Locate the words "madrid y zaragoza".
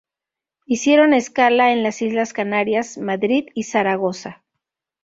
2.97-4.43